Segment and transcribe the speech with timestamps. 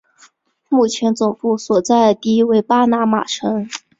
[0.67, 3.69] 目前总部所在地为巴拿马城。